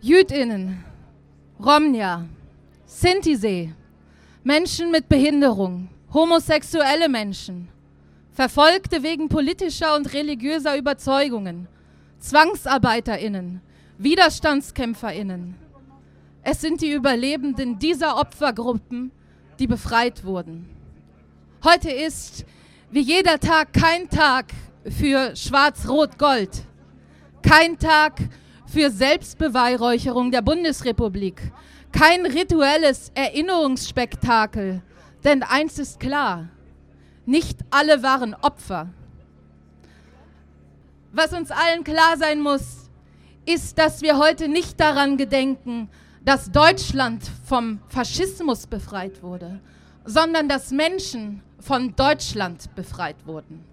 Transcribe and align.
Jüdinnen, 0.00 0.84
Romnia, 1.58 2.28
Sintisee, 2.86 3.72
Menschen 4.44 4.92
mit 4.92 5.08
Behinderung, 5.08 5.88
homosexuelle 6.12 7.08
Menschen, 7.08 7.68
Verfolgte 8.30 9.02
wegen 9.02 9.28
politischer 9.28 9.96
und 9.96 10.12
religiöser 10.12 10.76
Überzeugungen, 10.76 11.66
Zwangsarbeiterinnen, 12.20 13.60
Widerstandskämpferinnen. 13.98 15.56
Es 16.44 16.60
sind 16.60 16.80
die 16.80 16.92
Überlebenden 16.92 17.80
dieser 17.80 18.18
Opfergruppen, 18.18 19.10
die 19.58 19.66
befreit 19.66 20.24
wurden. 20.24 20.68
Heute 21.64 21.90
ist 21.90 22.46
wie 22.92 23.00
jeder 23.00 23.40
Tag 23.40 23.72
kein 23.72 24.08
Tag 24.08 24.46
für 24.84 25.34
Schwarz-Rot-Gold, 25.34 26.62
kein 27.42 27.76
Tag 27.80 28.20
für 28.20 28.28
Selbstbeweihräucherung 28.90 30.30
der 30.30 30.42
Bundesrepublik, 30.42 31.52
kein 31.92 32.26
rituelles 32.26 33.10
Erinnerungsspektakel, 33.14 34.82
denn 35.24 35.42
eins 35.42 35.78
ist 35.78 35.98
klar, 35.98 36.48
nicht 37.26 37.58
alle 37.70 38.02
waren 38.02 38.34
Opfer. 38.34 38.88
Was 41.12 41.32
uns 41.32 41.50
allen 41.50 41.84
klar 41.84 42.16
sein 42.18 42.40
muss, 42.40 42.90
ist, 43.46 43.78
dass 43.78 44.02
wir 44.02 44.18
heute 44.18 44.48
nicht 44.48 44.78
daran 44.78 45.16
gedenken, 45.16 45.88
dass 46.24 46.52
Deutschland 46.52 47.22
vom 47.46 47.80
Faschismus 47.88 48.66
befreit 48.66 49.22
wurde, 49.22 49.60
sondern 50.04 50.48
dass 50.48 50.70
Menschen 50.70 51.42
von 51.58 51.96
Deutschland 51.96 52.74
befreit 52.74 53.16
wurden. 53.24 53.64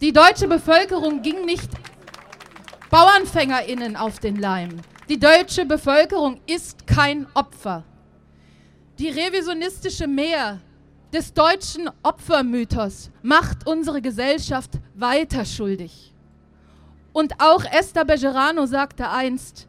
Die 0.00 0.12
deutsche 0.12 0.48
Bevölkerung 0.48 1.22
ging 1.22 1.44
nicht 1.44 1.70
Bauernfängerinnen 2.90 3.96
auf 3.96 4.20
den 4.20 4.36
Leim. 4.36 4.80
Die 5.08 5.18
deutsche 5.18 5.66
Bevölkerung 5.66 6.40
ist 6.46 6.86
kein 6.86 7.26
Opfer. 7.34 7.82
Die 9.00 9.08
revisionistische 9.08 10.06
Mehr 10.06 10.60
des 11.12 11.34
deutschen 11.34 11.90
Opfermythos 12.04 13.10
macht 13.22 13.66
unsere 13.66 14.00
Gesellschaft 14.00 14.70
weiter 14.94 15.44
schuldig. 15.44 16.12
Und 17.12 17.40
auch 17.40 17.64
Esther 17.64 18.04
Bejerano 18.04 18.66
sagte 18.66 19.10
einst, 19.10 19.66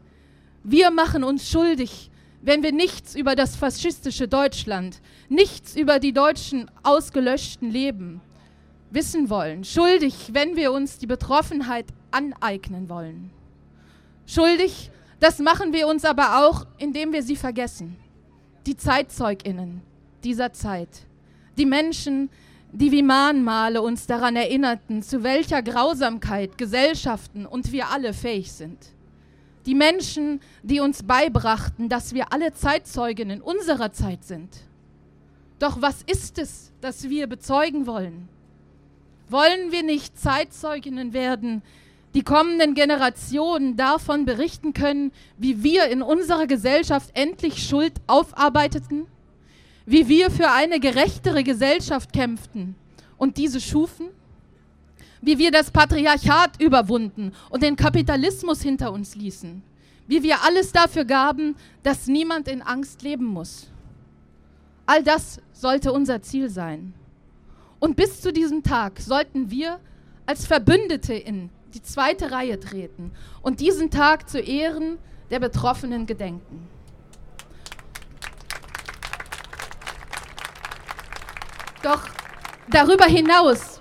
wir 0.62 0.92
machen 0.92 1.24
uns 1.24 1.50
schuldig, 1.50 2.10
wenn 2.40 2.62
wir 2.62 2.72
nichts 2.72 3.16
über 3.16 3.34
das 3.34 3.56
faschistische 3.56 4.28
Deutschland, 4.28 5.00
nichts 5.28 5.74
über 5.74 5.98
die 5.98 6.12
deutschen 6.12 6.70
ausgelöschten 6.84 7.70
Leben 7.70 8.20
wissen 8.90 9.28
wollen. 9.28 9.64
Schuldig, 9.64 10.30
wenn 10.32 10.54
wir 10.56 10.72
uns 10.72 10.98
die 10.98 11.06
Betroffenheit 11.06 11.86
aneignen 12.10 12.88
wollen. 12.88 13.30
Schuldig, 14.26 14.90
das 15.20 15.38
machen 15.38 15.72
wir 15.72 15.88
uns 15.88 16.04
aber 16.04 16.46
auch, 16.46 16.66
indem 16.78 17.12
wir 17.12 17.22
sie 17.22 17.36
vergessen. 17.36 17.96
Die 18.66 18.76
Zeitzeuginnen 18.76 19.82
dieser 20.22 20.52
Zeit 20.52 21.08
die 21.58 21.66
Menschen, 21.66 22.30
die 22.72 22.92
wie 22.92 23.02
Mahnmale 23.02 23.82
uns 23.82 24.06
daran 24.06 24.36
erinnerten, 24.36 25.02
zu 25.02 25.22
welcher 25.22 25.62
Grausamkeit 25.62 26.56
Gesellschaften 26.56 27.46
und 27.46 27.72
wir 27.72 27.88
alle 27.88 28.14
fähig 28.14 28.52
sind. 28.52 28.78
Die 29.66 29.74
Menschen, 29.74 30.40
die 30.62 30.80
uns 30.80 31.02
beibrachten, 31.02 31.88
dass 31.88 32.14
wir 32.14 32.32
alle 32.32 32.52
Zeitzeuginnen 32.54 33.42
unserer 33.42 33.92
Zeit 33.92 34.24
sind. 34.24 34.48
Doch 35.58 35.82
was 35.82 36.02
ist 36.02 36.38
es, 36.38 36.72
das 36.80 37.08
wir 37.10 37.26
bezeugen 37.26 37.86
wollen? 37.86 38.28
Wollen 39.28 39.72
wir 39.72 39.82
nicht 39.82 40.18
Zeitzeuginnen 40.18 41.12
werden, 41.12 41.62
die 42.14 42.22
kommenden 42.22 42.74
Generationen 42.74 43.76
davon 43.76 44.24
berichten 44.24 44.72
können, 44.72 45.12
wie 45.36 45.62
wir 45.62 45.86
in 45.86 46.02
unserer 46.02 46.46
Gesellschaft 46.46 47.10
endlich 47.14 47.62
Schuld 47.66 47.92
aufarbeiteten? 48.06 49.06
wie 49.88 50.06
wir 50.06 50.30
für 50.30 50.50
eine 50.50 50.80
gerechtere 50.80 51.42
Gesellschaft 51.42 52.12
kämpften 52.12 52.74
und 53.16 53.38
diese 53.38 53.58
schufen, 53.58 54.08
wie 55.22 55.38
wir 55.38 55.50
das 55.50 55.70
Patriarchat 55.70 56.60
überwunden 56.60 57.32
und 57.48 57.62
den 57.62 57.74
Kapitalismus 57.74 58.60
hinter 58.60 58.92
uns 58.92 59.14
ließen, 59.14 59.62
wie 60.06 60.22
wir 60.22 60.44
alles 60.44 60.72
dafür 60.72 61.06
gaben, 61.06 61.56
dass 61.82 62.06
niemand 62.06 62.48
in 62.48 62.60
Angst 62.60 63.00
leben 63.00 63.24
muss. 63.24 63.68
All 64.84 65.02
das 65.02 65.40
sollte 65.54 65.90
unser 65.90 66.20
Ziel 66.20 66.50
sein. 66.50 66.92
Und 67.78 67.96
bis 67.96 68.20
zu 68.20 68.30
diesem 68.30 68.62
Tag 68.62 69.00
sollten 69.00 69.50
wir 69.50 69.80
als 70.26 70.44
Verbündete 70.44 71.14
in 71.14 71.48
die 71.74 71.82
zweite 71.82 72.30
Reihe 72.30 72.58
treten 72.58 73.12
und 73.42 73.60
diesen 73.60 73.90
Tag 73.90 74.28
zu 74.28 74.38
Ehren 74.38 74.98
der 75.30 75.40
Betroffenen 75.40 76.06
gedenken. 76.06 76.68
Doch 81.82 82.02
darüber 82.70 83.04
hinaus 83.04 83.78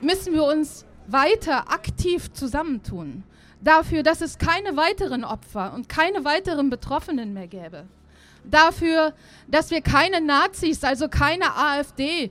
müssen 0.00 0.34
wir 0.34 0.44
uns 0.44 0.84
weiter 1.06 1.70
aktiv 1.70 2.32
zusammentun. 2.32 3.24
Dafür, 3.60 4.02
dass 4.02 4.20
es 4.20 4.38
keine 4.38 4.76
weiteren 4.76 5.24
Opfer 5.24 5.72
und 5.74 5.88
keine 5.88 6.24
weiteren 6.24 6.70
Betroffenen 6.70 7.32
mehr 7.32 7.48
gäbe. 7.48 7.86
Dafür, 8.44 9.14
dass 9.48 9.70
wir 9.70 9.80
keine 9.80 10.20
Nazis, 10.20 10.84
also 10.84 11.08
keine 11.08 11.56
AfD, 11.56 12.30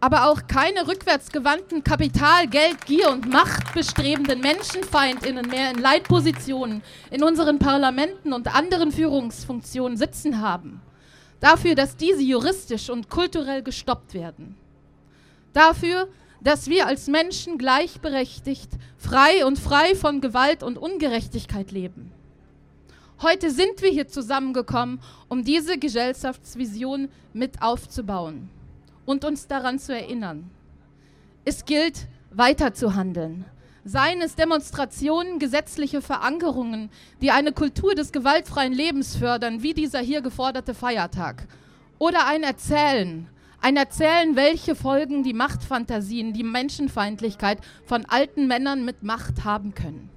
aber 0.00 0.28
auch 0.30 0.46
keine 0.46 0.86
rückwärtsgewandten 0.86 1.82
Kapital, 1.82 2.46
Geld, 2.48 2.84
Gier 2.86 3.10
und 3.10 3.28
Macht 3.28 3.72
bestrebenden 3.74 4.40
Menschenfeindinnen 4.40 5.48
mehr 5.48 5.70
in 5.70 5.78
Leitpositionen 5.78 6.82
in 7.10 7.22
unseren 7.22 7.58
Parlamenten 7.58 8.32
und 8.32 8.54
anderen 8.54 8.92
Führungsfunktionen 8.92 9.96
sitzen 9.96 10.40
haben. 10.40 10.82
Dafür, 11.40 11.74
dass 11.74 11.96
diese 11.96 12.22
juristisch 12.22 12.90
und 12.90 13.08
kulturell 13.08 13.62
gestoppt 13.62 14.14
werden. 14.14 14.56
Dafür, 15.52 16.08
dass 16.42 16.68
wir 16.68 16.86
als 16.86 17.08
Menschen 17.08 17.56
gleichberechtigt, 17.56 18.70
frei 18.98 19.46
und 19.46 19.58
frei 19.58 19.94
von 19.94 20.20
Gewalt 20.20 20.62
und 20.62 20.76
Ungerechtigkeit 20.76 21.72
leben. 21.72 22.12
Heute 23.22 23.50
sind 23.50 23.80
wir 23.80 23.90
hier 23.90 24.08
zusammengekommen, 24.08 25.00
um 25.28 25.42
diese 25.42 25.78
Gesellschaftsvision 25.78 27.08
mit 27.32 27.62
aufzubauen 27.62 28.50
und 29.06 29.24
uns 29.24 29.46
daran 29.46 29.78
zu 29.78 29.94
erinnern. 29.94 30.50
Es 31.44 31.64
gilt, 31.64 32.08
weiter 32.30 32.74
zu 32.74 32.94
handeln, 32.94 33.46
seien 33.84 34.20
es 34.20 34.34
Demonstrationen, 34.34 35.38
gesetzliche 35.38 36.02
Verankerungen, 36.02 36.90
die 37.22 37.30
eine 37.30 37.52
Kultur 37.52 37.94
des 37.94 38.12
gewaltfreien 38.12 38.72
Lebens 38.72 39.16
fördern, 39.16 39.62
wie 39.62 39.72
dieser 39.72 40.00
hier 40.00 40.20
geforderte 40.20 40.74
Feiertag. 40.74 41.46
Oder 41.98 42.26
ein 42.26 42.42
Erzählen, 42.42 43.28
ein 43.60 43.76
Erzählen, 43.76 44.36
welche 44.36 44.74
Folgen 44.74 45.22
die 45.22 45.32
Machtfantasien, 45.32 46.32
die 46.32 46.42
Menschenfeindlichkeit 46.42 47.58
von 47.84 48.04
alten 48.06 48.46
Männern 48.48 48.84
mit 48.84 49.02
Macht 49.02 49.44
haben 49.44 49.74
können. 49.74 50.10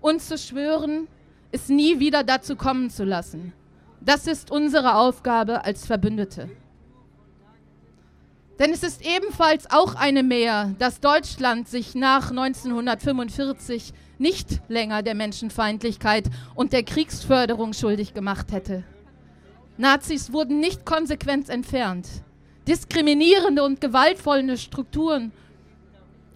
Und 0.00 0.20
zu 0.20 0.36
schwören, 0.36 1.08
es 1.52 1.68
nie 1.68 2.00
wieder 2.00 2.22
dazu 2.22 2.56
kommen 2.56 2.90
zu 2.90 3.04
lassen. 3.04 3.52
Das 4.00 4.26
ist 4.26 4.50
unsere 4.50 4.96
Aufgabe 4.96 5.64
als 5.64 5.86
Verbündete. 5.86 6.48
Denn 8.60 8.72
es 8.72 8.82
ist 8.82 9.00
ebenfalls 9.00 9.70
auch 9.70 9.94
eine 9.94 10.22
Mehr, 10.22 10.74
dass 10.78 11.00
Deutschland 11.00 11.66
sich 11.66 11.94
nach 11.94 12.28
1945 12.28 13.94
nicht 14.18 14.60
länger 14.68 15.02
der 15.02 15.14
Menschenfeindlichkeit 15.14 16.26
und 16.54 16.74
der 16.74 16.82
Kriegsförderung 16.82 17.72
schuldig 17.72 18.12
gemacht 18.12 18.52
hätte. 18.52 18.84
Nazis 19.78 20.34
wurden 20.34 20.60
nicht 20.60 20.84
konsequent 20.84 21.48
entfernt. 21.48 22.06
Diskriminierende 22.68 23.64
und 23.64 23.80
gewaltvolle 23.80 24.58
Strukturen 24.58 25.32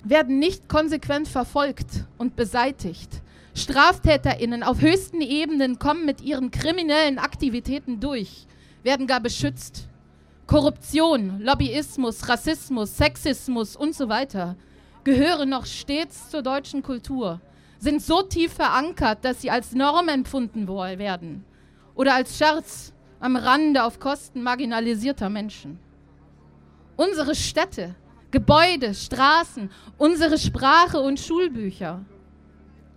werden 0.03 0.39
nicht 0.39 0.67
konsequent 0.67 1.29
verfolgt 1.29 2.07
und 2.17 2.37
beseitigt. 2.37 3.21
Straftäterinnen 3.55 4.63
auf 4.63 4.81
höchsten 4.81 5.21
Ebenen 5.21 5.79
kommen 5.79 6.07
mit 6.07 6.23
ihren 6.23 6.51
kriminellen 6.51 7.19
Aktivitäten 7.19 8.01
durch, 8.01 8.47
werden 8.83 9.07
gar 9.07 9.21
beschützt. 9.21 9.89
Korruption, 10.47 11.41
Lobbyismus, 11.41 12.29
Rassismus, 12.29 12.97
Sexismus 12.97 13.77
und 13.77 13.95
so 13.95 14.09
weiter 14.09 14.57
gehören 15.03 15.49
noch 15.49 15.65
stets 15.65 16.31
zur 16.31 16.43
deutschen 16.43 16.83
Kultur, 16.83 17.41
sind 17.79 18.03
so 18.03 18.23
tief 18.23 18.53
verankert, 18.53 19.25
dass 19.25 19.41
sie 19.41 19.51
als 19.51 19.73
Norm 19.73 20.09
empfunden 20.09 20.69
werden 20.69 21.45
oder 21.95 22.15
als 22.15 22.37
Scherz 22.37 22.93
am 23.21 23.37
Rande 23.37 23.85
auf 23.85 24.01
Kosten 24.01 24.43
marginalisierter 24.43 25.31
Menschen. 25.31 25.79
Unsere 26.97 27.35
Städte, 27.35 27.95
Gebäude, 28.31 28.95
Straßen, 28.95 29.71
unsere 29.97 30.39
Sprache 30.39 31.01
und 31.01 31.21
Schulbücher, 31.21 32.05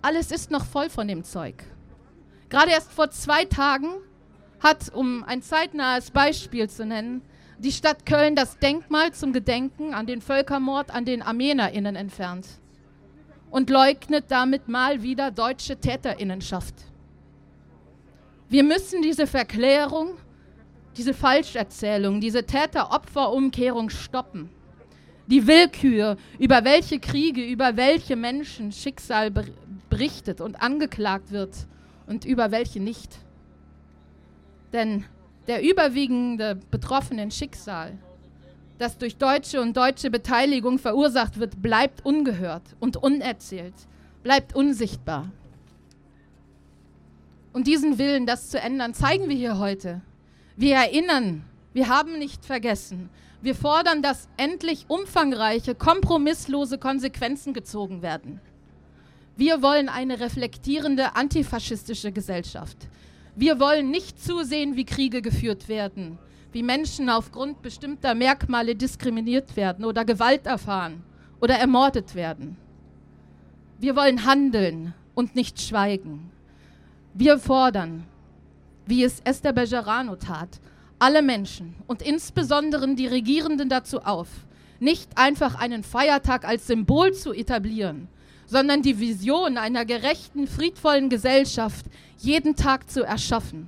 alles 0.01 0.31
ist 0.31 0.51
noch 0.51 0.65
voll 0.65 0.89
von 0.89 1.07
dem 1.07 1.23
Zeug. 1.23 1.63
Gerade 2.49 2.71
erst 2.71 2.91
vor 2.91 3.09
zwei 3.09 3.45
Tagen 3.45 3.89
hat, 4.59 4.93
um 4.93 5.23
ein 5.23 5.41
zeitnahes 5.41 6.11
Beispiel 6.11 6.69
zu 6.69 6.85
nennen, 6.85 7.21
die 7.59 7.71
Stadt 7.71 8.05
Köln 8.05 8.35
das 8.35 8.57
Denkmal 8.59 9.13
zum 9.13 9.33
Gedenken 9.33 9.93
an 9.93 10.05
den 10.05 10.21
Völkermord 10.21 10.91
an 10.91 11.05
den 11.05 11.21
ArmenerInnen 11.21 11.95
entfernt 11.95 12.47
und 13.49 13.69
leugnet 13.69 14.25
damit 14.29 14.67
mal 14.67 15.01
wieder 15.01 15.31
deutsche 15.31 15.77
Täterinnenschaft. 15.77 16.75
Wir 18.49 18.63
müssen 18.63 19.01
diese 19.01 19.27
Verklärung, 19.27 20.17
diese 20.95 21.13
Falscherzählung, 21.13 22.21
diese 22.21 22.45
Täter-Opfer-Umkehrung 22.45 23.89
stoppen. 23.89 24.49
Die 25.27 25.45
Willkür, 25.45 26.15
über 26.39 26.63
welche 26.63 26.99
Kriege, 26.99 27.43
über 27.43 27.75
welche 27.75 28.15
Menschen 28.15 28.71
Schicksal 28.71 29.31
berichtet 29.89 30.39
und 30.39 30.61
angeklagt 30.61 31.31
wird 31.31 31.67
und 32.05 32.23
über 32.23 32.51
welche 32.51 32.79
nicht. 32.79 33.17
Denn 34.71 35.03
der 35.47 35.63
überwiegende 35.63 36.59
betroffenen 36.71 37.31
Schicksal, 37.31 37.97
das 38.77 38.97
durch 38.97 39.17
deutsche 39.17 39.61
und 39.61 39.75
deutsche 39.75 40.09
Beteiligung 40.09 40.77
verursacht 40.77 41.39
wird, 41.39 41.61
bleibt 41.61 42.05
ungehört 42.05 42.63
und 42.79 42.97
unerzählt, 42.97 43.73
bleibt 44.23 44.55
unsichtbar. 44.55 45.31
Und 47.53 47.65
diesen 47.65 47.97
Willen, 47.97 48.25
das 48.25 48.49
zu 48.49 48.59
ändern, 48.59 48.93
zeigen 48.93 49.29
wir 49.29 49.35
hier 49.35 49.57
heute. 49.57 50.01
Wir 50.57 50.75
erinnern, 50.75 51.43
wir 51.73 51.87
haben 51.87 52.19
nicht 52.19 52.45
vergessen. 52.45 53.09
Wir 53.41 53.55
fordern, 53.55 54.01
dass 54.01 54.27
endlich 54.37 54.85
umfangreiche, 54.87 55.73
kompromisslose 55.73 56.77
Konsequenzen 56.77 57.53
gezogen 57.53 58.01
werden. 58.01 58.41
Wir 59.35 59.61
wollen 59.61 59.87
eine 59.87 60.19
reflektierende 60.19 61.15
antifaschistische 61.15 62.11
Gesellschaft. 62.11 62.77
Wir 63.39 63.59
wollen 63.59 63.91
nicht 63.91 64.19
zusehen, 64.19 64.77
wie 64.77 64.83
Kriege 64.83 65.21
geführt 65.21 65.69
werden, 65.69 66.17
wie 66.53 66.63
Menschen 66.63 67.07
aufgrund 67.07 67.61
bestimmter 67.61 68.15
Merkmale 68.15 68.75
diskriminiert 68.75 69.55
werden 69.55 69.85
oder 69.85 70.05
Gewalt 70.05 70.47
erfahren 70.47 71.03
oder 71.39 71.53
ermordet 71.53 72.15
werden. 72.15 72.57
Wir 73.77 73.95
wollen 73.95 74.25
handeln 74.25 74.95
und 75.13 75.35
nicht 75.35 75.61
schweigen. 75.61 76.31
Wir 77.13 77.37
fordern, 77.37 78.05
wie 78.87 79.03
es 79.03 79.19
Esther 79.19 79.53
Bejarano 79.53 80.15
tat, 80.15 80.59
alle 80.97 81.21
Menschen 81.21 81.75
und 81.85 82.01
insbesondere 82.01 82.95
die 82.95 83.05
Regierenden 83.05 83.69
dazu 83.69 83.99
auf, 83.99 84.29
nicht 84.79 85.15
einfach 85.15 85.53
einen 85.53 85.83
Feiertag 85.83 86.43
als 86.43 86.65
Symbol 86.65 87.13
zu 87.13 87.33
etablieren, 87.33 88.07
sondern 88.47 88.81
die 88.81 88.99
Vision 88.99 89.57
einer 89.57 89.85
gerechten, 89.85 90.47
friedvollen 90.47 91.09
Gesellschaft 91.09 91.85
jeden 92.17 92.55
Tag 92.55 92.89
zu 92.89 93.03
erschaffen 93.03 93.67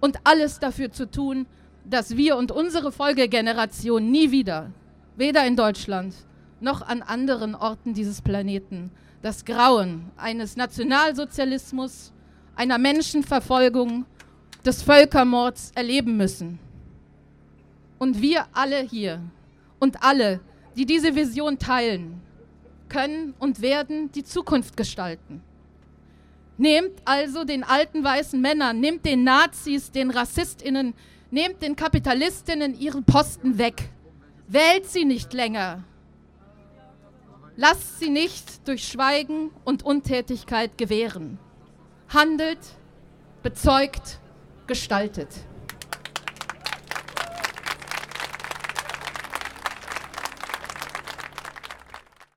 und 0.00 0.18
alles 0.24 0.58
dafür 0.58 0.90
zu 0.90 1.10
tun, 1.10 1.46
dass 1.84 2.16
wir 2.16 2.36
und 2.36 2.50
unsere 2.50 2.90
Folgegeneration 2.90 4.10
nie 4.10 4.30
wieder, 4.30 4.72
weder 5.16 5.46
in 5.46 5.54
Deutschland 5.54 6.14
noch 6.60 6.82
an 6.82 7.02
anderen 7.02 7.54
Orten 7.54 7.92
dieses 7.94 8.22
Planeten, 8.22 8.90
das 9.22 9.44
Grauen 9.44 10.10
eines 10.16 10.56
Nationalsozialismus, 10.56 12.12
einer 12.56 12.78
Menschenverfolgung, 12.78 14.06
des 14.64 14.82
Völkermords 14.82 15.72
erleben 15.74 16.16
müssen. 16.16 16.58
Und 17.98 18.22
wir 18.22 18.46
alle 18.52 18.80
hier 18.80 19.20
und 19.78 20.02
alle, 20.02 20.40
die 20.74 20.86
diese 20.86 21.14
Vision 21.14 21.58
teilen, 21.58 22.22
können 22.94 23.34
und 23.38 23.60
werden 23.60 24.12
die 24.12 24.22
Zukunft 24.24 24.76
gestalten. 24.76 25.42
Nehmt 26.56 27.02
also 27.04 27.44
den 27.44 27.64
alten 27.64 28.04
weißen 28.04 28.40
Männern, 28.40 28.78
nehmt 28.78 29.04
den 29.04 29.24
Nazis, 29.24 29.90
den 29.90 30.10
Rassistinnen, 30.10 30.94
nehmt 31.30 31.60
den 31.62 31.74
Kapitalistinnen 31.74 32.78
ihren 32.78 33.04
Posten 33.04 33.58
weg. 33.58 33.90
Wählt 34.46 34.86
sie 34.86 35.04
nicht 35.04 35.32
länger. 35.32 35.82
Lasst 37.56 37.98
sie 37.98 38.10
nicht 38.10 38.68
durch 38.68 38.86
Schweigen 38.86 39.50
und 39.64 39.84
Untätigkeit 39.84 40.78
gewähren 40.78 41.38
handelt, 42.14 42.58
bezeugt, 43.42 44.20
gestaltet. 44.66 45.28